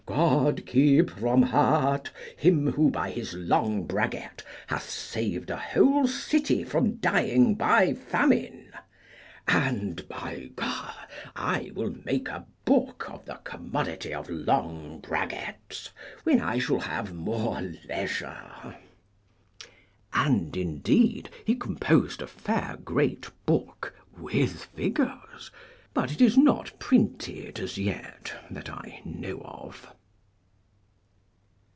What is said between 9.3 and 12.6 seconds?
And, by G, I will make a